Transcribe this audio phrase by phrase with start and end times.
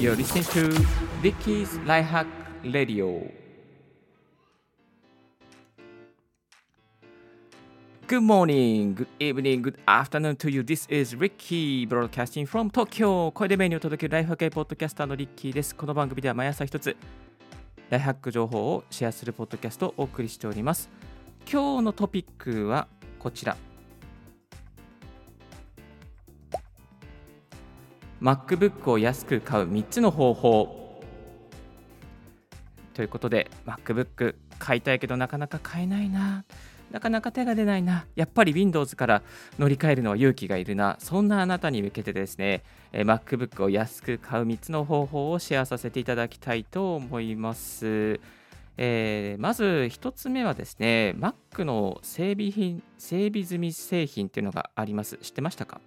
[0.00, 0.86] You're listening to
[1.22, 2.26] Ricky's Lifehack
[2.64, 3.20] Radio.
[8.06, 10.62] Good morning, good evening, good afternoon to you.
[10.62, 13.30] This is Ricky broadcasting from Tokyo.
[13.32, 15.76] 声でメニューを届けるライフハックポッドキャスターのリッキーです。
[15.76, 16.96] この番組では毎朝一つ
[17.90, 20.88] ライフハック情報をシェアするポッドキャストをお送りしております。
[21.40, 23.54] 今日のトピックはこちら。
[28.20, 31.02] MacBook を安く買う3つの方法。
[32.94, 36.44] ということで MacBook 買いたいけどなかなか買えないな。
[36.90, 38.04] なかなか手が出ないな。
[38.16, 39.22] やっぱり Windows から
[39.58, 40.96] 乗り換えるのは勇気がいるな。
[40.98, 42.62] そんなあなたに向けてですね
[42.92, 48.20] MacBook を安く買う3つの方法をシェアさせていただきたいと思います。
[48.76, 55.16] えー、まず1つ目はですね Mac の整備品整備済み製品っていうのがあります。
[55.18, 55.80] 知ってましたか？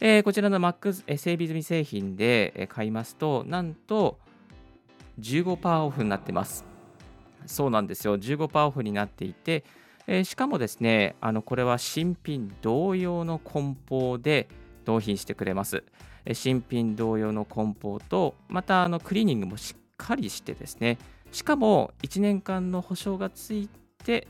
[0.00, 4.18] えー、こちらの Mac 整備済み製品で買いますと、なんと
[5.20, 6.64] 15%オフになってます。
[7.46, 9.64] そうなんですよ、15%オフになっていて、
[10.06, 14.48] えー、しかもですね、あのこれは新品同様の梱包で
[14.86, 15.82] 納品してくれます。
[16.32, 20.98] 新品同様の梱包と、またあのクリーニングもしっかりしてですね、
[21.32, 23.68] しかも1年間の保証がつい
[24.04, 24.28] て、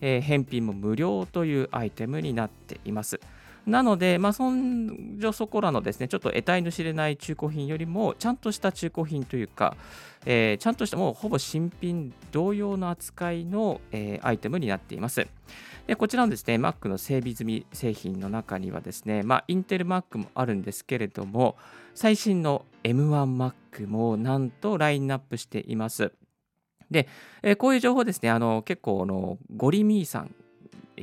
[0.00, 3.20] えー、返品も無料というアイテムになっています。
[3.70, 9.76] なので、まあ、そんじょそこらのですね、ちょっと得体の知れない中古品よりも、ちゃんとした中古品というか、
[10.26, 15.26] えー、ちゃんとしたもうほぼ新品同様の扱いの、えー、アイテムになっています。
[15.86, 21.56] でこちらのですね、Mac の整備済み製品の中にはですね、まあ、インテル Mac もあるんですけれども、
[21.94, 26.12] 最新の M1Mac もなんとラインナップしています。
[26.90, 27.08] で、
[27.42, 30.34] えー、こういう情報ですね、あの結構あの、ゴリミーさん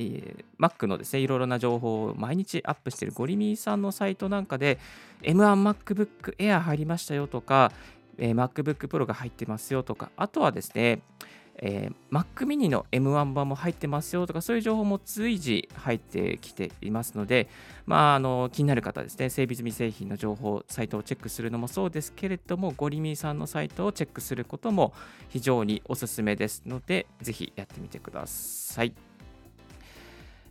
[0.00, 4.78] ー、Mac のですね、いろいろな情報を毎日アップしているゴリミーさんのサイトなんかで、
[5.22, 7.72] M1MacBook Air 入りましたよとか、
[8.16, 11.02] えー、MacBook Pro が入ってますよとか、あとはですね、
[11.60, 17.48] えー、Mac mini の M1 版も入ってますよとか、そういう情報も随時入ってきていますので、
[17.84, 24.92] まあ、あの気になる方ですね、整備済み製品の情報、サイトをチェックするのもそうですけれども、ゴリミーさんのサイトをチェックすることも
[25.28, 29.07] 非常におすすめですので、ぜひやってみてください。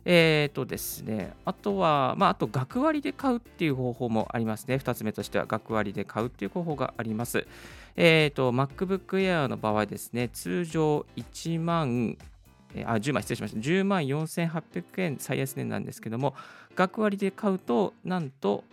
[0.04, 4.76] え、ー、とですね、あとは、まあ、あと、学割で買うっていう方法もありますね。
[4.76, 7.46] 2つ目としては、学割で買うっていう方法があります。
[7.96, 12.16] えっ、ー、と、MacBook Air の場合ですね、通常1万、
[12.84, 13.60] あ、10万、失礼しました。
[13.60, 16.34] 10万4800円最安値なんですけども、
[16.74, 18.64] 学割で買うと、なんと、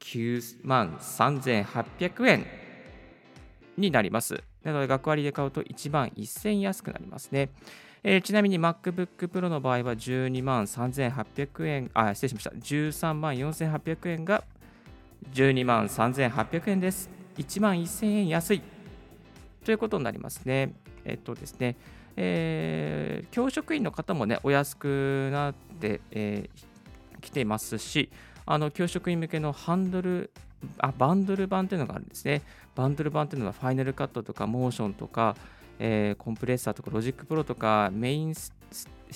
[0.00, 2.46] 9万3800円
[3.76, 4.42] になります。
[4.62, 7.50] なので、学割で買うと1万1000円安くなりますね。
[8.06, 12.50] えー、ちなみに MacBook Pro の場合は12万3800円、あ、失礼しました。
[12.50, 14.44] 13万4800円が
[15.32, 17.08] 12万3800円です。
[17.38, 18.62] 1万1000円安い
[19.64, 20.74] ということになりますね。
[21.06, 21.76] えっとですね、
[22.16, 28.10] えー、教職員の方もね、お安くなって、えー、ていますし、
[28.44, 30.30] あの教職員向けのハンドル
[30.76, 32.42] あバンドル版というのがあるんですね。
[32.74, 35.36] バンドル版というのはファイナルカットとかモーションとか、
[35.78, 38.52] えー、コンプレッサーとかロジックプロとかメインス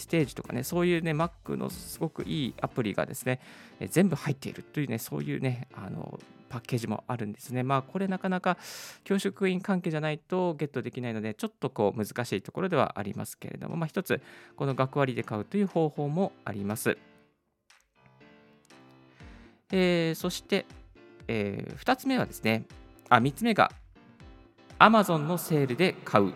[0.09, 3.41] テージとかね、そういうね、Mac のすごくいいアプリがですね、
[3.81, 6.19] えー、全部入っているというね、そういうね、あの
[6.49, 7.63] パッケージもあるんですね。
[7.63, 8.57] まあ、これなかなか
[9.05, 14.21] 教職員関係じゃないとゲットできないので、ちょっとこう難しいところではありますけれども、まあ、一つ、
[14.57, 16.97] この学割で買うという方法もあります。
[19.71, 20.65] えー、そして、
[21.29, 22.65] えー、2つ目はですね、
[23.11, 23.71] あ、3つ目が
[24.79, 26.33] Amazon のセールで買う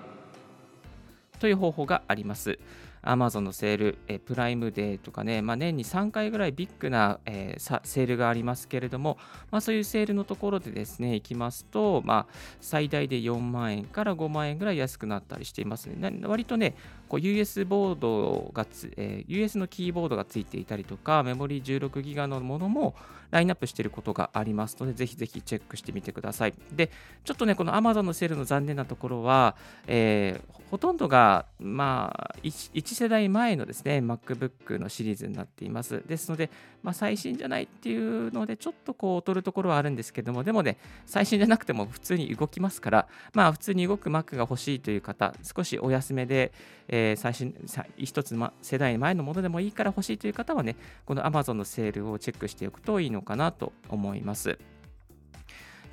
[1.42, 2.60] という方法があります。
[3.02, 9.18] Amazon のセール、えプライムデーとかね、まあ、年に3回ぐらいビッグな、えー、セールがありますけれども、
[9.50, 16.20] まあ、そういうセールのところでですね、行きますと、まあ、最大で4万円から5万円ぐらい安くなったりしていますね。
[16.22, 16.76] 割とね、
[17.08, 22.94] こう US ボードがつ、えー、US のキーボードがついていたりとか、メモリー16ギガのものも
[23.32, 26.54] ラインナップしていることがありますので、ぜひぜひチェックしてみてください。
[26.70, 26.90] で、
[27.24, 29.56] ちょっとね、この Amazon のセールの残念なところは、
[29.86, 36.02] えー、ほとんどが、まあ1、1世代前のですね、MacBook のシリーズになっています。
[36.06, 36.50] ですので、
[36.82, 46.52] まあ、最新じゃないっていうので、ちょっとこう、劣るところはあるんですけども、でもね、最新じゃなくても普通に動きますから、まあ、普通に動く Mac が欲しいという方、少しお安めで、
[46.88, 47.54] えー、最新、
[47.96, 50.76] 一つ、ま、世代前のものでもいいから欲しいという方はね、
[51.06, 54.58] この Amazon のセールをチェックしておくといいのかなと思います。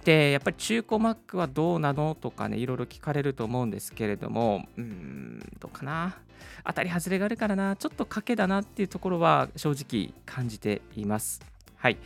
[0.03, 6.17] で、やっぱり中古 Mac はどうなのとかね、いろいろ聞かれると思うんですけれども、うん、どうかな。
[6.65, 11.41] 当たり外れがあるからな、ちょっと賭けだなっていうところは正直感じています。
[11.75, 11.97] はい。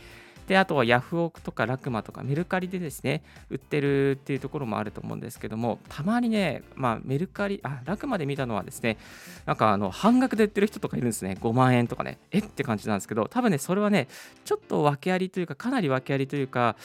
[0.46, 8.98] であとはヤフオクとかラクマとかメルカリでですね売ってるっていうところもあると思うんですけどもたまにね、まあ、メルカリあラクマで見たのはですね
[9.46, 11.38] なんかあの半額で売ってる人とかいるんですね。
[11.40, 12.18] 5万円とかね。
[12.30, 12.38] え？
[12.38, 14.08] って感じなんですけど多分ねそれはね
[14.44, 16.76] ちょっと訳ありというかかなり訳ありというか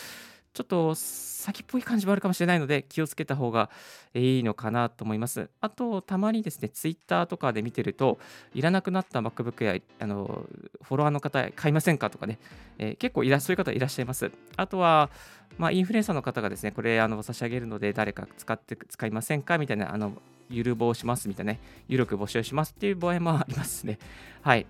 [0.60, 3.70] ちょっと先っぽい感じもあるかもしれないので気をつけた方が
[4.14, 5.50] いいのかなと思います。
[5.62, 8.20] あと、たまにですね、ツイッターとかで見てると、
[8.54, 10.46] いらなくなった MacBook やあの
[10.84, 12.40] フォロワーの方、買いませんかとかね、
[12.78, 14.34] えー、結構いらそういう方いらっしゃいます。
[14.58, 15.10] あとは、
[15.58, 23.98] まあ、インフルエンサーの方がですね、これあの差し上げるので、誰か使って使いませんかみたいな、あのゆるぼうしますみたいなね、ゆるく募集しますっていう場合もありますね。
[24.42, 24.66] はい。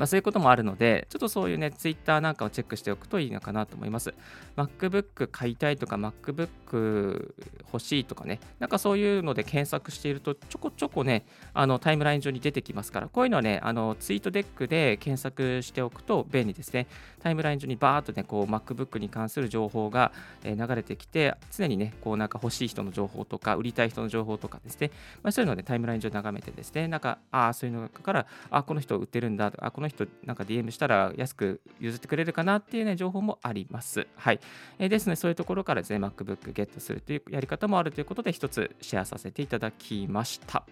[0.00, 4.14] まあ、そういうこともあるので、ちょっとそういうね、ツイッターなんかをチェックしておくといいのかなと思います。
[4.56, 7.34] MacBook 買いたいとか、MacBook
[7.66, 16.86] 欲しいとかね、なんかそういうので検索していると、ちょこちょこね、あのタイムライン上に出てきますから、こういうのはね、あのツイートデックで検索しておくと便利ですね。
[17.22, 20.12] タイムライン上にバーっとね、こう MacBook に関する情報が
[20.42, 24.90] 流れてきて、常にね、こうなんか欲しい人の情報とか、売りたい人の情報とかですね、
[25.22, 34.06] まあ、そういうので、ね、タイムライン上眺めてですね、なんか、ああ、そういうのから、あこの人売ってるんだとか、この人なんか DM したら安く譲ってくれるかなっていうね、情報もあります。
[34.16, 34.40] はい。
[34.78, 40.64] えー、ですね、そういうところからですね、MacBook ゲットするというやり方もあるということで、一つシェアさせていただきました。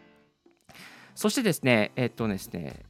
[1.14, 2.84] そしてですね、えっ、とですね、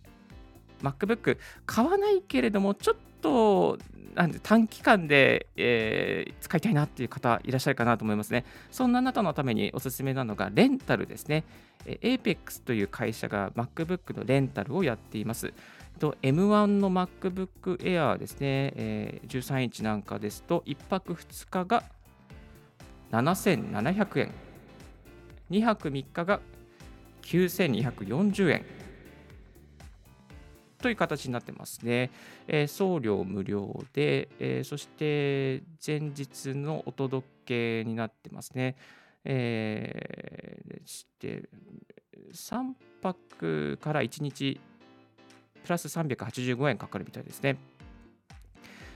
[0.82, 3.78] MacBook 買わないけれども、ちょっと
[4.18, 8.44] なんで短期間で、えー、使いたいなっていう方いらっしゃるかなと思いますね。
[8.70, 11.44] そんなあなたのためにおすすめなのがレンタルですね。
[11.86, 15.52] え APEX という会社が MacBook のレンタルをやっています。
[15.98, 21.84] と M1 の MacBook Air ですね、えー、13インチなんかですと、1泊2日が
[23.10, 24.32] 7700円、
[25.50, 26.40] 2泊3日が
[27.22, 28.64] 9240円
[30.80, 32.10] という形になってますね。
[32.46, 38.76] えー、送料無料で、えー、そして前日のお届けになってますね。
[39.24, 41.48] えー、して
[42.32, 42.72] 3
[43.02, 44.60] 泊から1日
[45.68, 47.58] プラス385円かかるみたいですね。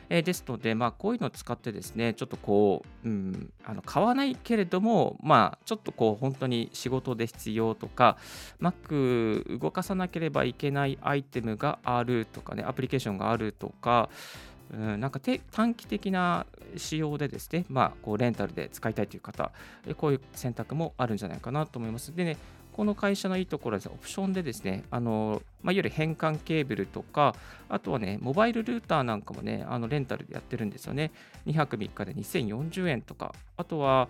[0.08, 8.16] えー、ですので、まあ、こういうのを使ってですね、ちょっとこう、うん、あの買わないけれども、まあ、ちょっとこう、本当に仕事で必要とか、
[8.60, 14.08] Mac 動かさなければいけないアイテムがあるとかね、アプリケーションがあるとか、
[14.72, 15.20] うん、なんか
[15.50, 16.46] 短期的な
[16.78, 19.52] 仕様でですね、まあ、こうレンタルで使いたいという方、
[19.98, 22.14] こういう選択もあるんじゃないかなと思います。
[22.16, 22.38] でね、
[22.72, 27.34] この会社のいいところは、オプションでですね、あのまあ、いわゆる変換ケーブルとか、
[27.69, 31.10] あとはね、モバイルルーターなんかもね、あのレンタルでやってるんですよね。
[31.46, 34.08] 2泊3日で2040円とか、あとは、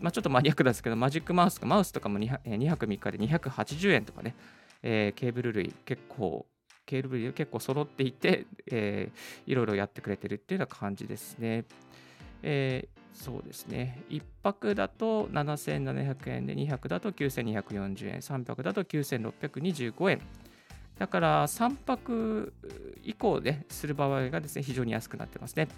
[0.00, 4.34] まあ、ちょっとマニアックですけど、マジックマウスとかマウスとかも 2, 2泊3日で280円とかね、
[4.82, 6.46] えー、ケーブル類結構、
[6.86, 11.64] ケーブル類結構揃っていて、えー、いろいろやってくれてるっていうような感じですね。
[12.42, 14.02] えー、そうですね。
[14.10, 20.20] 1泊だと7700円で、2泊だと9240円、3泊だと9625円。
[20.98, 22.52] だから3泊
[23.04, 25.68] 以降でする場合がですね、非常に安くなってますね。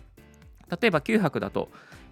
[0.80, 1.68] 例えば9泊だと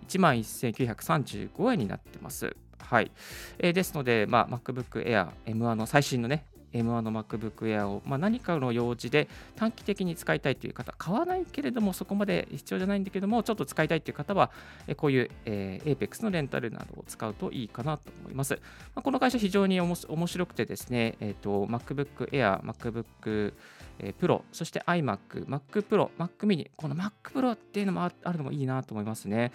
[0.09, 2.57] 11,935円になってます。
[2.79, 3.11] はい。
[3.59, 14.51] えー、ですので、まあ、MacBook Air M1 の最新のね、M1 の MacBook Air を、まあ、何かの用事で短期的に使いたいという方、買わないけれども、そこまで必要じゃないんだけども、ちょっと使いたいという方は、
[14.97, 18.55] こういう、えー、Apex のレンタルなどを使うといいかなと思います。
[18.95, 23.55] まあ、この会社、非常に面白くてですね、えーと、MacBook Air、MacBook
[24.01, 29.53] えー、Pro、そして iMac、Mac Pro、Mac mini、この Mac Pro っていうのもあるのもいいなと思いますね。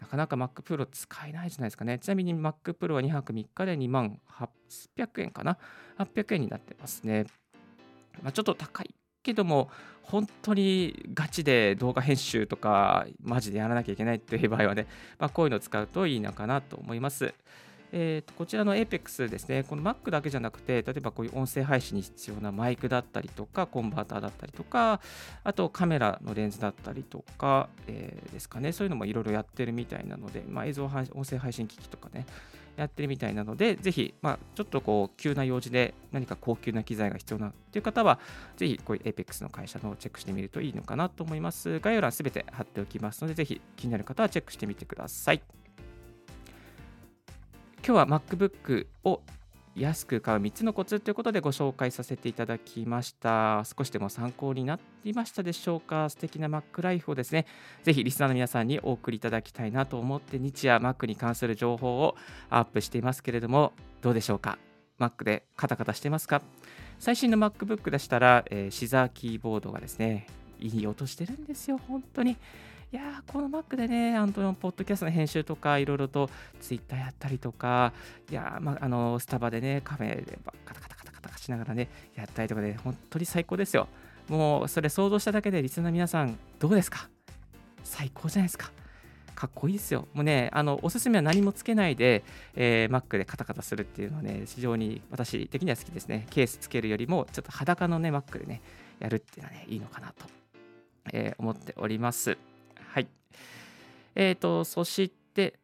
[0.00, 1.98] なかなか Mac Pro 使えないじゃないですかね。
[1.98, 5.58] ちなみに Mac Pro は2泊3日で2万800円かな
[5.98, 7.26] ？800円になってますね。
[8.22, 9.70] まあ、ちょっと高いけども、
[10.02, 14.86] 本当にガチで動画編集とか、マジでやらなきゃいけないっていう場合はね、
[15.18, 17.34] まあ、こういうのを使うといいのかなと思います。
[17.98, 25.00] えーと、こちらの Apex ですね、この Mac だけじゃなくて、例えばこういう音声配信に必要なマイクだったりとか、コンバーターだったりとか、
[25.44, 32.26] あとカメラのレンズだったりとか、えー、ですかね、そういうのもいろいろやってるみたいなので、まあ、映像音声配信機器とかね、
[32.76, 38.18] やってるみたいなので、ぜひ、まあ、ちょっとこう、急な用事で何か高級な機材が必要なという方は、
[38.58, 41.80] ぜひ、こういう Apex の会社のをチェックしてみるといいのかなと思います。
[41.80, 45.65] 概要欄すべて貼っておきますので、ぜひ気になる方はチェックしてみてください。
[47.86, 49.22] 今日は MacBook を
[49.76, 53.62] 安く買う3つのコツということでご紹介させていただきました。
[53.64, 56.08] 少しでも参考になっていましたでしょうか？
[56.10, 57.46] 素敵な Mac ライフをですね、
[57.84, 62.16] ぜひリスナーの皆さんにお送りいただきたいなと思って日夜 Mac に関する情報を
[62.50, 64.58] アップしていますけれども、どうでしょうか
[64.98, 66.42] ？Mac でカタカタしてますか？
[66.98, 70.26] 最新の MacBook でしたら、えー、シザーキーボードがですね、
[70.58, 72.36] いい音してるんですよ、本当に。
[72.92, 77.92] いやーこの Mac でね、あのポッドキャストの編集とか、いろいろと Twitter やったりとか、
[78.30, 83.88] いや、まあ、あのスタバでね、カフェでカタカタカタカタしながらね、やったりとかで、本当に最高ですよ。
[84.28, 87.08] もうそれ想像しただけで、リスナーの皆さん、どうですか
[87.82, 88.70] 最高じゃないですか。
[89.34, 90.06] かっこいいですよ。
[90.14, 92.24] もうね、あのおすすめは何もつけないで、
[92.54, 96.26] えー、Mac でカタカタするっていうのはね、非常に私的には好きですね。
[96.30, 98.62] ケースつけるよりも、ちょっと裸のね、Mac でね、
[99.00, 100.24] やるっていうのはね、いいのかなと、
[101.12, 102.38] えー、思っております。
[104.14, 105.58] え、ー、と、そして、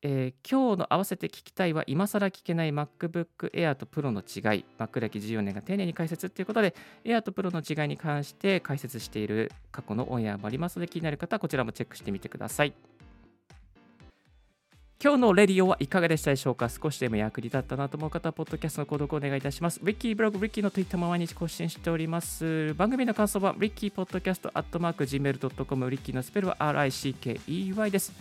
[0.00, 6.74] えー、今日の合わせて聞きたいは今更聞けない MacBook Air と Pro の違い Mac 歴14年が丁寧に解説ということで
[7.04, 12.72] Air と Pro の違いに関して解説している過去のオンエアもありますので気になる方はこちらもチェックしてみてください。
[15.00, 16.68] 今日のレディオはいかがでしたでしょうか？
[16.68, 19.78] 少しでも役に立ったなと思う方は、ポッドキャストの購読をお願いいたします。
[19.80, 22.74] リッキーブログ、リッキーの Twitter も毎日更新しております。
[22.74, 28.12] 番組の感想は、リッキーポッドキャスト、アットマーク、gmail.com、リッキーのスペルは RICKEY です。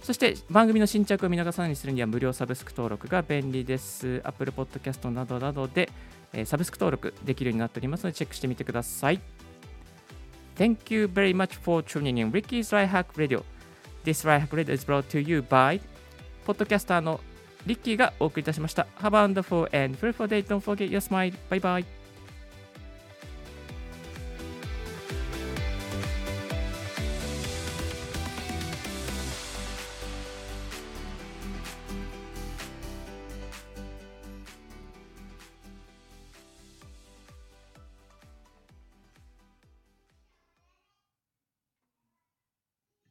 [0.00, 4.20] そして番組の新着を見逃さないようにするには無料サブスク登録が便利です。
[4.22, 5.90] Apple Podcast などなどで、
[6.32, 9.20] え、サブスク登録できるようになっておりますのでチェックしてみてください。
[10.54, 13.42] Thank you very much for tuning in Ricky's Right Hack Radio.
[14.04, 15.80] This Right Hack Radio is brought to you by
[16.44, 17.20] ポッドキャスターの
[17.66, 18.86] リッキーがお送りいたしました。
[19.00, 20.44] Have a wonderful and fruitful day.
[20.44, 21.34] Don't forget your smile.
[21.50, 21.97] Bye bye.